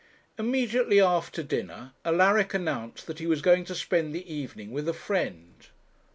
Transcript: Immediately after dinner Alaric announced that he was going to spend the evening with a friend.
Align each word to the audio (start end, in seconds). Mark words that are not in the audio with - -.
Immediately 0.39 0.99
after 0.99 1.43
dinner 1.43 1.93
Alaric 2.03 2.55
announced 2.55 3.05
that 3.05 3.19
he 3.19 3.27
was 3.27 3.43
going 3.43 3.65
to 3.65 3.75
spend 3.75 4.15
the 4.15 4.33
evening 4.33 4.71
with 4.71 4.89
a 4.89 4.93
friend. 4.95 5.67